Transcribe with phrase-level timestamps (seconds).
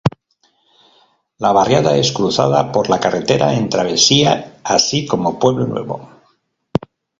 [1.37, 6.09] La barriada es cruzada por la carretera en travesía, así como Pueblo Nuevo.